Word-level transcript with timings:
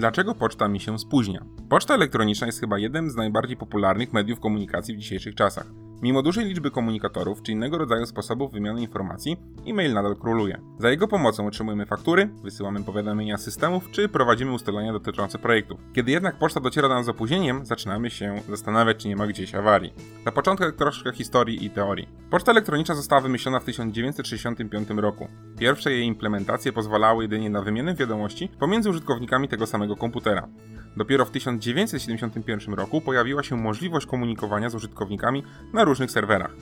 Dlaczego 0.00 0.34
poczta 0.34 0.68
mi 0.68 0.80
się 0.80 0.98
spóźnia? 0.98 1.44
Poczta 1.68 1.94
elektroniczna 1.94 2.46
jest 2.46 2.60
chyba 2.60 2.78
jednym 2.78 3.10
z 3.10 3.16
najbardziej 3.16 3.56
popularnych 3.56 4.12
mediów 4.12 4.40
komunikacji 4.40 4.94
w 4.94 4.98
dzisiejszych 4.98 5.34
czasach. 5.34 5.89
Mimo 6.02 6.22
dużej 6.22 6.44
liczby 6.44 6.70
komunikatorów 6.70 7.42
czy 7.42 7.52
innego 7.52 7.78
rodzaju 7.78 8.06
sposobów 8.06 8.52
wymiany 8.52 8.80
informacji, 8.80 9.36
e-mail 9.66 9.94
nadal 9.94 10.16
króluje. 10.16 10.60
Za 10.78 10.90
jego 10.90 11.08
pomocą 11.08 11.46
otrzymujemy 11.46 11.86
faktury, 11.86 12.30
wysyłamy 12.42 12.84
powiadomienia 12.84 13.38
systemów 13.38 13.90
czy 13.90 14.08
prowadzimy 14.08 14.52
ustalenia 14.52 14.92
dotyczące 14.92 15.38
projektów. 15.38 15.80
Kiedy 15.92 16.10
jednak 16.10 16.38
poczta 16.38 16.60
dociera 16.60 16.88
do 16.88 16.94
nas 16.94 17.06
z 17.06 17.08
opóźnieniem, 17.08 17.66
zaczynamy 17.66 18.10
się 18.10 18.40
zastanawiać, 18.48 18.96
czy 18.96 19.08
nie 19.08 19.16
ma 19.16 19.26
gdzieś 19.26 19.54
awarii. 19.54 19.92
Na 20.24 20.32
początek 20.32 20.76
troszkę 20.76 21.12
historii 21.12 21.64
i 21.64 21.70
teorii. 21.70 22.08
Poczta 22.30 22.52
elektroniczna 22.52 22.94
została 22.94 23.20
wymyślona 23.20 23.60
w 23.60 23.64
1965 23.64 24.88
roku. 24.90 25.28
Pierwsze 25.58 25.92
jej 25.92 26.06
implementacje 26.06 26.72
pozwalały 26.72 27.24
jedynie 27.24 27.50
na 27.50 27.62
wymianę 27.62 27.94
wiadomości 27.94 28.48
pomiędzy 28.58 28.90
użytkownikami 28.90 29.48
tego 29.48 29.66
samego 29.66 29.96
komputera. 29.96 30.48
Dopiero 30.96 31.24
w 31.24 31.30
1971 31.30 32.74
roku 32.74 33.00
pojawiła 33.00 33.42
się 33.42 33.56
możliwość 33.56 34.06
komunikowania 34.06 34.70
z 34.70 34.74
użytkownikami 34.74 35.42
na 35.72 35.84
różnych 35.84 36.10
serwerach. 36.10 36.56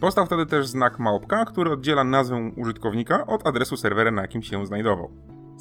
Powstał 0.00 0.26
wtedy 0.26 0.46
też 0.46 0.66
znak 0.66 0.98
małpka, 0.98 1.44
który 1.44 1.70
oddziela 1.70 2.04
nazwę 2.04 2.52
użytkownika 2.56 3.26
od 3.26 3.46
adresu 3.46 3.76
serwera, 3.76 4.10
na 4.10 4.22
jakim 4.22 4.42
się 4.42 4.66
znajdował. 4.66 5.10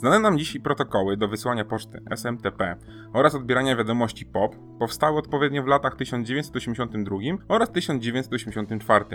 Znane 0.02 0.20
nam 0.20 0.38
dziś 0.38 0.58
protokoły 0.64 1.18
do 1.18 1.28
wysyłania 1.28 1.66
poczty 1.66 2.02
SMTP 2.10 2.76
oraz 3.14 3.36
odbierania 3.36 3.76
wiadomości 3.76 4.26
POP 4.26 4.56
powstały 4.80 5.18
odpowiednio 5.18 5.64
w 5.64 5.68
latach 5.68 5.96
1982 5.96 7.18
oraz 7.48 7.72
1984. 7.72 9.06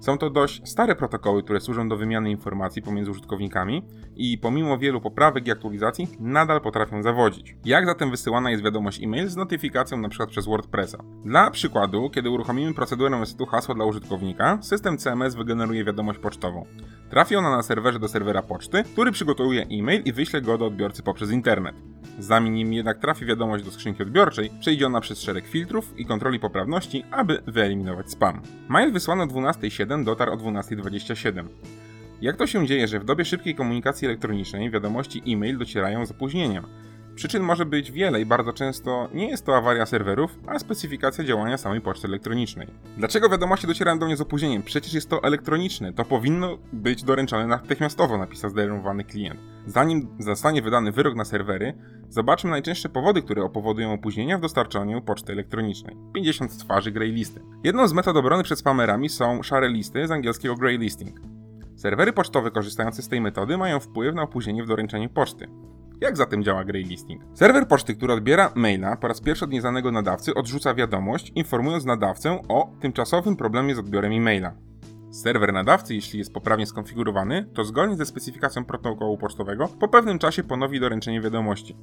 Są 0.00 0.18
to 0.18 0.30
dość 0.30 0.68
stare 0.68 0.96
protokoły, 0.96 1.42
które 1.42 1.60
służą 1.60 1.88
do 1.88 1.96
wymiany 1.96 2.30
informacji 2.30 2.82
pomiędzy 2.82 3.10
użytkownikami 3.10 3.82
i 4.16 4.38
pomimo 4.38 4.78
wielu 4.78 5.00
poprawek 5.00 5.46
i 5.46 5.50
aktualizacji 5.50 6.08
nadal 6.20 6.60
potrafią 6.60 7.02
zawodzić. 7.02 7.56
Jak 7.64 7.86
zatem 7.86 8.10
wysyłana 8.10 8.50
jest 8.50 8.64
wiadomość 8.64 9.02
e-mail 9.02 9.28
z 9.28 9.36
notyfikacją 9.36 9.98
np. 9.98 10.26
przez 10.26 10.46
WordPressa? 10.46 10.98
Dla 11.24 11.50
przykładu, 11.50 12.10
kiedy 12.10 12.30
uruchomimy 12.30 12.74
procedurę 12.74 13.20
resetu 13.20 13.46
hasła 13.46 13.74
dla 13.74 13.84
użytkownika, 13.84 14.58
system 14.62 14.98
CMS 14.98 15.34
wygeneruje 15.34 15.84
wiadomość 15.84 16.18
pocztową. 16.18 16.66
Trafi 17.10 17.36
ona 17.36 17.50
na 17.50 17.62
serwerze 17.62 17.98
do 17.98 18.08
serwera 18.08 18.42
poczty, 18.42 18.82
który 18.92 19.12
przygotuje 19.12 19.62
e-mail 19.62 20.02
i 20.04 20.12
wyśle 20.12 20.25
go 20.32 20.58
do 20.58 20.66
odbiorcy 20.66 21.02
poprzez 21.02 21.30
internet. 21.30 21.76
Zanim 22.18 22.72
jednak 22.72 22.98
trafi 22.98 23.26
wiadomość 23.26 23.64
do 23.64 23.70
skrzynki 23.70 24.02
odbiorczej, 24.02 24.50
przejdzie 24.60 24.86
ona 24.86 25.00
przez 25.00 25.20
szereg 25.20 25.46
filtrów 25.46 25.98
i 25.98 26.06
kontroli 26.06 26.40
poprawności, 26.40 27.04
aby 27.10 27.42
wyeliminować 27.46 28.10
spam. 28.10 28.42
Mail 28.68 28.92
wysłany 28.92 29.22
o 29.22 29.26
12.07 29.26 30.04
dotarł 30.04 30.32
o 30.32 30.36
12.27. 30.36 31.48
Jak 32.20 32.36
to 32.36 32.46
się 32.46 32.66
dzieje, 32.66 32.88
że 32.88 33.00
w 33.00 33.04
dobie 33.04 33.24
szybkiej 33.24 33.54
komunikacji 33.54 34.06
elektronicznej 34.06 34.70
wiadomości 34.70 35.22
e-mail 35.26 35.58
docierają 35.58 36.06
z 36.06 36.10
opóźnieniem? 36.10 36.66
Przyczyn 37.16 37.42
może 37.42 37.66
być 37.66 37.92
wiele 37.92 38.20
i 38.20 38.26
bardzo 38.26 38.52
często 38.52 39.08
nie 39.14 39.28
jest 39.28 39.46
to 39.46 39.56
awaria 39.56 39.86
serwerów, 39.86 40.38
a 40.46 40.58
specyfikacja 40.58 41.24
działania 41.24 41.58
samej 41.58 41.80
poczty 41.80 42.08
elektronicznej. 42.08 42.66
Dlaczego 42.98 43.28
wiadomości 43.28 43.66
docierają 43.66 43.98
do 43.98 44.06
mnie 44.06 44.16
z 44.16 44.20
opóźnieniem? 44.20 44.62
Przecież 44.62 44.94
jest 44.94 45.10
to 45.10 45.22
elektroniczne, 45.22 45.92
to 45.92 46.04
powinno 46.04 46.58
być 46.72 47.02
doręczane 47.02 47.46
natychmiastowo, 47.46 48.18
napisał 48.18 48.50
zdenerwowany 48.50 49.04
klient. 49.04 49.40
Zanim 49.66 50.08
zostanie 50.18 50.62
wydany 50.62 50.92
wyrok 50.92 51.14
na 51.14 51.24
serwery, 51.24 51.74
zobaczmy 52.08 52.50
najczęstsze 52.50 52.88
powody, 52.88 53.22
które 53.22 53.48
powodują 53.48 53.92
opóźnienia 53.92 54.38
w 54.38 54.40
dostarczaniu 54.40 55.02
poczty 55.02 55.32
elektronicznej. 55.32 55.96
50 56.14 56.58
twarzy 56.58 56.90
grey 56.90 57.12
listy. 57.12 57.40
Jedną 57.64 57.88
z 57.88 57.92
metod 57.92 58.16
obrony 58.16 58.42
przed 58.42 58.58
spamerami 58.58 59.08
są 59.08 59.42
szare 59.42 59.68
listy 59.68 60.06
z 60.06 60.10
angielskiego 60.10 60.54
grey 60.54 60.78
listing. 60.78 61.20
Serwery 61.76 62.12
pocztowe 62.12 62.50
korzystające 62.50 63.02
z 63.02 63.08
tej 63.08 63.20
metody 63.20 63.58
mają 63.58 63.80
wpływ 63.80 64.14
na 64.14 64.22
opóźnienie 64.22 64.64
w 64.64 64.66
doręczeniu 64.66 65.08
poczty. 65.08 65.48
Jak 66.00 66.16
zatem 66.16 66.44
działa 66.44 66.64
grey 66.64 66.84
listing? 66.84 67.22
Serwer 67.34 67.68
poczty, 67.68 67.94
który 67.94 68.12
odbiera 68.12 68.52
maila 68.54 68.96
po 68.96 69.08
raz 69.08 69.20
pierwszy 69.20 69.44
od 69.44 69.50
nieznanego 69.50 69.92
nadawcy, 69.92 70.34
odrzuca 70.34 70.74
wiadomość, 70.74 71.32
informując 71.34 71.84
nadawcę 71.84 72.38
o 72.48 72.70
tymczasowym 72.80 73.36
problemie 73.36 73.74
z 73.74 73.78
odbiorem 73.78 74.12
e-maila. 74.12 74.54
Serwer 75.10 75.52
nadawcy, 75.52 75.94
jeśli 75.94 76.18
jest 76.18 76.32
poprawnie 76.32 76.66
skonfigurowany, 76.66 77.50
to 77.54 77.64
zgodnie 77.64 77.96
ze 77.96 78.06
specyfikacją 78.06 78.64
protokołu 78.64 79.18
pocztowego, 79.18 79.68
po 79.68 79.88
pewnym 79.88 80.18
czasie 80.18 80.44
ponowi 80.44 80.80
doręczenie 80.80 81.20
wiadomości. 81.20 81.76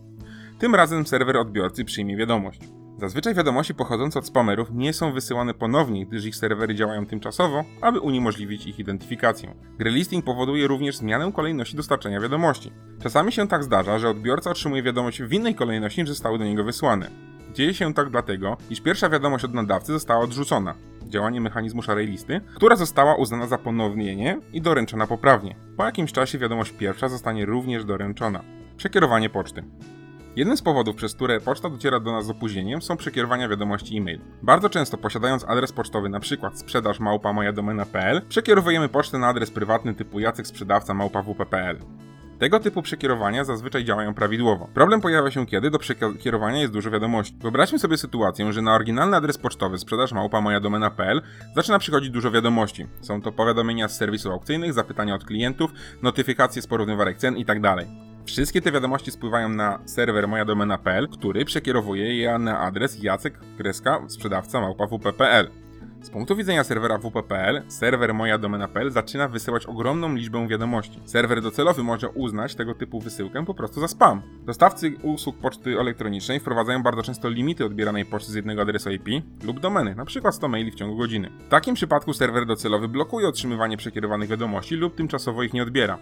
Tym 0.60 0.76
razem 0.76 1.08
serwer 1.08 1.38
odbiorcy 1.38 1.86
przyjmie 1.86 2.18
wiadomość. 2.18 2.62
Zazwyczaj 2.98 3.34
wiadomości 3.34 3.76
pochodzące 3.76 4.20
od 4.20 4.28
spamerów 4.28 4.68
nie 4.72 4.94
są 4.94 5.12
wysyłane 5.12 5.54
ponownie, 5.54 6.06
gdyż 6.06 6.26
ich 6.26 6.36
serwery 6.36 6.76
działają 6.76 7.06
tymczasowo, 7.06 7.64
aby 7.82 8.00
uniemożliwić 8.00 8.66
ich 8.66 8.80
identyfikację. 8.80 9.56
Grelisting 9.78 10.26
powoduje 10.26 10.68
również 10.68 10.98
zmianę 10.98 11.32
kolejności 11.32 11.76
dostarczenia 11.76 12.20
wiadomości. 12.20 12.72
Czasami 13.04 13.32
się 13.32 13.48
tak 13.48 13.64
zdarza, 13.64 14.00
że 14.00 14.10
odbiorca 14.10 14.52
otrzymuje 14.52 14.84
wiadomość 14.84 15.22
w 15.22 15.34
innej 15.34 15.56
kolejności 15.56 16.02
niż 16.02 16.10
zostały 16.10 16.40
do 16.40 16.46
niego 16.46 16.64
wysłane. 16.64 17.10
Dzieje 17.54 17.74
się 17.74 17.94
tak 17.94 18.10
dlatego, 18.10 18.58
iż 18.70 18.82
pierwsza 18.82 19.10
wiadomość 19.10 19.46
od 19.46 19.54
nadawcy 19.54 19.92
została 19.92 20.24
odrzucona. 20.24 20.76
Działanie 21.04 21.42
mechanizmu 21.42 21.82
szarej 21.82 22.08
listy, 22.08 22.42
która 22.56 22.76
została 22.76 23.16
uznana 23.16 23.48
za 23.48 23.58
ponownienie 23.58 24.40
i 24.54 24.62
doręczona 24.62 25.08
poprawnie. 25.08 25.56
Po 25.78 25.86
jakimś 25.86 26.12
czasie 26.12 26.38
wiadomość 26.38 26.72
pierwsza 26.72 27.10
zostanie 27.10 27.46
również 27.46 27.86
doręczona. 27.86 28.44
Przekierowanie 28.78 29.30
poczty. 29.30 29.64
Jednym 30.36 30.58
z 30.58 30.62
powodów, 30.62 30.96
przez 30.96 31.16
które 31.16 31.40
poczta 31.40 31.70
dociera 31.70 32.00
do 32.00 32.12
nas 32.12 32.26
z 32.26 32.30
opóźnieniem, 32.30 32.82
są 32.82 32.98
przekierowania 32.98 33.50
wiadomości 33.50 33.98
e-mail. 33.98 34.22
Bardzo 34.42 34.70
często 34.70 34.98
posiadając 34.98 35.44
adres 35.44 35.72
pocztowy 35.72 36.08
np. 36.08 36.50
sprzedaż 36.54 37.00
małpa 37.00 37.34
moja 37.34 37.54
domena.pl, 37.54 38.22
przekierowujemy 38.30 38.90
pocztę 38.90 39.18
na 39.18 39.28
adres 39.28 39.52
prywatny 39.52 39.94
typu 39.94 40.20
Jacek 40.20 40.48
sprzedawca 40.48 40.94
małpa 40.94 41.24
wp.pl. 41.24 41.78
Tego 42.40 42.60
typu 42.60 42.82
przekierowania 42.82 43.44
zazwyczaj 43.44 43.86
działają 43.86 44.14
prawidłowo. 44.14 44.70
Problem 44.74 45.02
pojawia 45.02 45.32
się 45.32 45.46
kiedy 45.46 45.72
do 45.72 45.80
przekierowania 45.80 46.62
jest 46.62 46.74
dużo 46.74 46.92
wiadomości. 46.92 47.38
Wyobraźmy 47.42 47.80
sobie 47.80 47.98
sytuację, 47.98 48.54
że 48.54 48.62
na 48.62 48.76
oryginalny 48.76 49.18
adres 49.18 49.38
pocztowy 49.38 49.78
sprzedaż 49.78 50.12
małpa 50.12 50.42
moja 50.42 50.60
domena.pl 50.60 51.22
zaczyna 51.56 51.80
przychodzić 51.80 52.10
dużo 52.10 52.32
wiadomości. 52.32 52.88
Są 53.02 53.22
to 53.22 53.32
powiadomienia 53.32 53.88
z 53.88 53.98
serwisów 53.98 54.32
aukcyjnych, 54.32 54.74
zapytania 54.74 55.16
od 55.16 55.26
klientów, 55.26 55.72
notyfikacje 56.02 56.62
z 56.62 56.68
porównywarek 56.68 57.18
cen 57.18 57.38
itd. 57.38 57.76
Wszystkie 58.26 58.62
te 58.62 58.72
wiadomości 58.72 59.12
spływają 59.12 59.50
na 59.50 59.80
serwer 59.86 60.28
moja 60.28 60.46
domena.pl, 60.46 61.08
który 61.08 61.46
przekierowuje 61.46 62.18
je 62.18 62.38
na 62.38 62.60
adres 62.60 63.04
jacek 63.04 63.40
sprzedawca 64.08 64.62
małpa 64.62 64.88
wp.pl. 64.88 65.50
Z 66.02 66.10
punktu 66.10 66.36
widzenia 66.36 66.64
serwera 66.64 66.98
wp.pl, 66.98 67.62
serwer 67.68 68.14
moja 68.14 68.38
domena.pl 68.38 68.92
zaczyna 68.92 69.28
wysyłać 69.28 69.66
ogromną 69.66 70.16
liczbę 70.16 70.48
wiadomości. 70.48 71.00
Serwer 71.06 71.42
docelowy 71.42 71.84
może 71.84 72.10
uznać 72.10 72.56
tego 72.56 72.76
typu 72.76 73.00
wysyłkę 73.00 73.46
po 73.46 73.54
prostu 73.54 73.80
za 73.80 73.88
spam. 73.88 74.22
Dostawcy 74.46 74.94
usług 75.04 75.38
poczty 75.38 75.80
elektronicznej 75.80 76.40
wprowadzają 76.40 76.84
bardzo 76.84 77.04
często 77.04 77.30
limity 77.30 77.66
odbieranej 77.66 78.06
poczty 78.06 78.32
z 78.32 78.36
jednego 78.36 78.62
adresu 78.62 78.92
IP 78.92 79.08
lub 79.44 79.60
domeny, 79.60 79.92
np. 79.92 80.32
100 80.32 80.48
maili 80.48 80.72
w 80.72 80.76
ciągu 80.76 80.98
godziny. 80.98 81.30
W 81.48 81.50
takim 81.50 81.76
przypadku 81.76 82.14
serwer 82.14 82.46
docelowy 82.46 82.88
blokuje 82.88 83.28
otrzymywanie 83.28 83.78
przekierowanych 83.78 84.30
wiadomości 84.30 84.76
lub 84.76 84.96
tymczasowo 84.96 85.44
ich 85.44 85.54
nie 85.54 85.64
odbiera. 85.64 85.98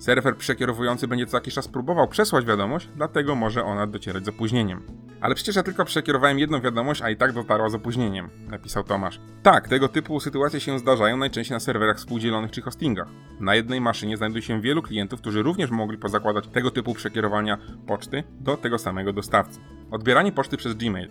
Serwer 0.00 0.36
przekierowujący 0.36 1.08
będzie 1.08 1.26
co 1.26 1.36
jakiś 1.36 1.54
czas 1.54 1.68
próbował 1.68 2.08
przesłać 2.08 2.46
wiadomość, 2.46 2.88
dlatego 2.96 3.34
może 3.34 3.64
ona 3.64 3.86
docierać 3.86 4.24
z 4.24 4.28
opóźnieniem. 4.28 4.82
Ale 5.20 5.34
przecież 5.34 5.56
ja 5.56 5.62
tylko 5.62 5.84
przekierowałem 5.84 6.38
jedną 6.38 6.60
wiadomość, 6.60 7.02
a 7.02 7.10
i 7.10 7.16
tak 7.16 7.32
dotarła 7.32 7.68
z 7.68 7.74
opóźnieniem, 7.74 8.28
napisał 8.48 8.84
Tomasz. 8.84 9.20
Tak, 9.42 9.68
tego 9.68 9.88
typu 9.88 10.20
sytuacje 10.20 10.60
się 10.60 10.78
zdarzają 10.78 11.16
najczęściej 11.16 11.56
na 11.56 11.60
serwerach 11.60 11.96
współdzielonych 11.96 12.50
czy 12.50 12.62
hostingach. 12.62 13.08
Na 13.40 13.54
jednej 13.54 13.80
maszynie 13.80 14.16
znajduje 14.16 14.42
się 14.42 14.60
wielu 14.60 14.82
klientów, 14.82 15.20
którzy 15.20 15.42
również 15.42 15.70
mogli 15.70 15.98
pozakładać 15.98 16.46
tego 16.46 16.70
typu 16.70 16.94
przekierowania 16.94 17.58
poczty 17.86 18.24
do 18.30 18.56
tego 18.56 18.78
samego 18.78 19.12
dostawcy. 19.12 19.60
Odbieranie 19.90 20.32
poczty 20.32 20.56
przez 20.56 20.74
Gmail. 20.74 21.10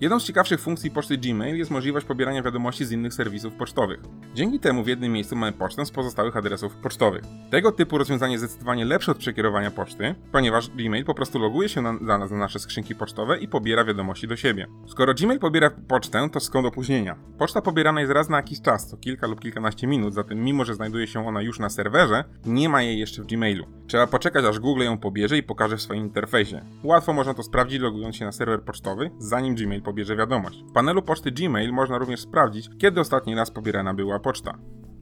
Jedną 0.00 0.20
z 0.20 0.24
ciekawszych 0.24 0.60
funkcji 0.60 0.90
poczty 0.90 1.18
Gmail 1.18 1.56
jest 1.56 1.70
możliwość 1.70 2.06
pobierania 2.06 2.42
wiadomości 2.42 2.84
z 2.84 2.92
innych 2.92 3.14
serwisów 3.14 3.54
pocztowych. 3.54 4.00
Dzięki 4.34 4.60
temu 4.60 4.84
w 4.84 4.86
jednym 4.86 5.12
miejscu 5.12 5.36
mamy 5.36 5.52
pocztę 5.52 5.86
z 5.86 5.90
pozostałych 5.90 6.36
adresów 6.36 6.76
pocztowych. 6.76 7.22
Tego 7.50 7.72
typu 7.72 7.98
rozwiązanie 7.98 8.32
jest 8.32 8.44
zdecydowanie 8.44 8.84
lepsze 8.84 9.12
od 9.12 9.18
przekierowania 9.18 9.70
poczty, 9.70 10.14
ponieważ 10.32 10.70
Gmail 10.70 11.04
po 11.04 11.14
prostu 11.14 11.38
loguje 11.38 11.68
się 11.68 11.82
na, 11.82 11.92
na, 11.92 12.18
na 12.18 12.26
nasze 12.26 12.58
skrzynki 12.58 12.94
pocztowe 12.94 13.38
i 13.38 13.48
pobiera 13.48 13.84
wiadomości 13.84 14.28
do 14.28 14.36
siebie. 14.36 14.66
Skoro 14.86 15.14
Gmail 15.14 15.38
pobiera 15.38 15.70
pocztę, 15.88 16.28
to 16.32 16.40
skąd 16.40 16.66
opóźnienia? 16.66 17.16
Poczta 17.38 17.62
pobierana 17.62 18.00
jest 18.00 18.12
raz 18.12 18.28
na 18.28 18.36
jakiś 18.36 18.60
czas, 18.60 18.86
co 18.86 18.96
kilka 18.96 19.26
lub 19.26 19.40
kilkanaście 19.40 19.86
minut, 19.86 20.14
zatem 20.14 20.44
mimo, 20.44 20.64
że 20.64 20.74
znajduje 20.74 21.06
się 21.06 21.26
ona 21.26 21.42
już 21.42 21.58
na 21.58 21.68
serwerze, 21.68 22.24
nie 22.46 22.68
ma 22.68 22.82
jej 22.82 22.98
jeszcze 22.98 23.22
w 23.22 23.26
Gmailu. 23.26 23.66
Trzeba 23.86 24.06
poczekać, 24.06 24.44
aż 24.44 24.58
Google 24.58 24.82
ją 24.82 24.98
pobierze 24.98 25.38
i 25.38 25.42
pokaże 25.42 25.76
w 25.76 25.82
swoim 25.82 26.04
interfejsie. 26.04 26.60
Łatwo 26.82 27.12
można 27.12 27.34
to 27.34 27.42
sprawdzić 27.42 27.80
logując 27.80 28.16
się 28.16 28.24
na 28.24 28.32
serwer 28.32 28.62
pocztowy, 28.62 29.10
zanim 29.18 29.54
Gmail 29.54 29.82
pobierze 29.86 30.16
wiadomość. 30.16 30.64
W 30.68 30.72
panelu 30.72 31.02
poczty 31.02 31.32
Gmail 31.32 31.72
można 31.72 31.98
również 31.98 32.20
sprawdzić, 32.20 32.70
kiedy 32.78 33.00
ostatni 33.00 33.34
raz 33.34 33.50
pobierana 33.50 33.94
była 33.94 34.18
poczta. 34.18 34.58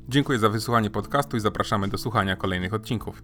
Dziękuję 0.08 0.38
za 0.38 0.48
wysłuchanie 0.48 0.90
podcastu 0.90 1.36
i 1.36 1.40
zapraszamy 1.40 1.88
do 1.88 1.98
słuchania 1.98 2.36
kolejnych 2.36 2.74
odcinków. 2.74 3.22